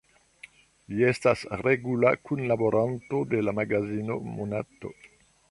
Li 0.93 1.03
estas 1.09 1.43
regula 1.61 2.13
kunlaboranto 2.31 3.21
de 3.35 3.45
la 3.49 3.55
magazino 3.61 4.19
"Monato". 4.35 4.95